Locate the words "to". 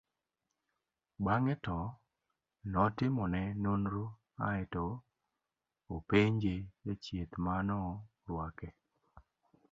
1.65-1.77, 4.73-4.85